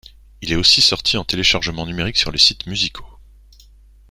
Il 0.41 0.51
est 0.51 0.55
aussi 0.55 0.81
sorti 0.81 1.15
en 1.15 1.23
téléchargement 1.23 1.85
numérique 1.85 2.17
sur 2.17 2.31
les 2.31 2.39
sites 2.39 2.65
musicaux. 2.65 3.05